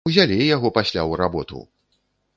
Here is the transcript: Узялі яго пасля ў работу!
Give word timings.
Узялі 0.09 0.37
яго 0.55 0.71
пасля 0.77 1.01
ў 1.03 1.23
работу! 1.23 1.59